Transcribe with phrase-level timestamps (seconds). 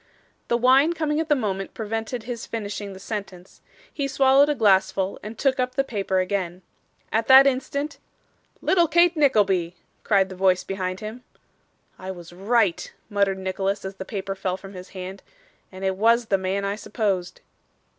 [0.47, 3.61] The wine coming at the moment prevented his finishing the sentence.
[3.93, 6.63] He swallowed a glassful and took up the paper again.
[7.11, 7.99] At that instant
[8.63, 11.23] 'Little Kate Nickleby!' cried the voice behind him.
[11.99, 15.21] 'I was right,' muttered Nicholas as the paper fell from his hand.
[15.71, 17.41] 'And it was the man I supposed.